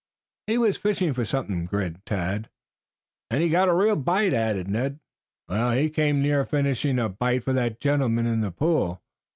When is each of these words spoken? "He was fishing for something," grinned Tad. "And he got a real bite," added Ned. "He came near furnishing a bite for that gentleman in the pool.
"He 0.47 0.57
was 0.57 0.77
fishing 0.77 1.13
for 1.13 1.23
something," 1.25 1.65
grinned 1.65 2.03
Tad. 2.07 2.49
"And 3.29 3.43
he 3.43 3.49
got 3.49 3.67
a 3.69 3.73
real 3.75 3.95
bite," 3.95 4.33
added 4.33 4.67
Ned. 4.67 4.99
"He 5.47 5.91
came 5.91 6.23
near 6.23 6.43
furnishing 6.43 6.97
a 6.97 7.07
bite 7.07 7.43
for 7.43 7.53
that 7.53 7.79
gentleman 7.79 8.25
in 8.25 8.41
the 8.41 8.49
pool. 8.49 9.03